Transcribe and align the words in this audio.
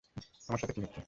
আমার 0.49 0.59
সাথে 0.59 0.73
কি 0.75 0.81
হচ্ছে? 0.81 0.99